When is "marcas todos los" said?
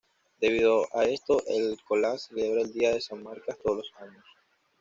3.21-3.93